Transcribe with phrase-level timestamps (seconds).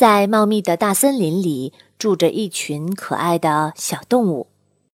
[0.00, 4.46] 在茂密的大森林里住着一群可爱的小动物。